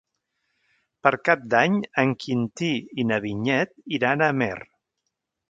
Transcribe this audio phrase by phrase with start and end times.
[1.07, 2.71] Per Cap d'Any en Quintí
[3.03, 4.53] i na Vinyet iran a Amer.